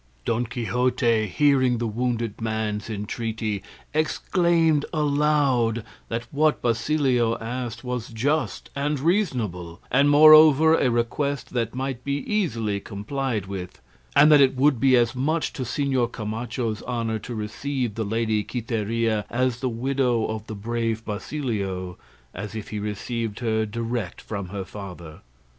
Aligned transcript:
Don 0.25 0.47
Quixote 0.47 1.27
hearing 1.27 1.77
the 1.77 1.85
wounded 1.85 2.41
man's 2.41 2.89
entreaty, 2.89 3.61
exclaimed 3.93 4.83
aloud 4.91 5.83
that 6.09 6.25
what 6.31 6.59
Basilio 6.59 7.37
asked 7.37 7.83
was 7.83 8.07
just 8.07 8.71
and 8.75 8.99
reasonable, 8.99 9.79
and 9.91 10.09
moreover 10.09 10.73
a 10.75 10.89
request 10.89 11.53
that 11.53 11.75
might 11.75 12.03
be 12.03 12.13
easily 12.17 12.79
complied 12.79 13.45
with; 13.45 13.79
and 14.15 14.31
that 14.31 14.41
it 14.41 14.55
would 14.55 14.79
be 14.79 14.97
as 14.97 15.13
much 15.15 15.53
to 15.53 15.61
Señor 15.61 16.11
Camacho's 16.11 16.81
honour 16.87 17.19
to 17.19 17.35
receive 17.35 17.93
the 17.93 18.03
lady 18.03 18.43
Quiteria 18.43 19.23
as 19.29 19.59
the 19.59 19.69
widow 19.69 20.25
of 20.25 20.47
the 20.47 20.55
brave 20.55 21.05
Basilio 21.05 21.99
as 22.33 22.55
if 22.55 22.69
he 22.69 22.79
received 22.79 23.37
her 23.37 23.67
direct 23.67 24.19
from 24.19 24.47
her 24.47 24.65
father. 24.65 25.21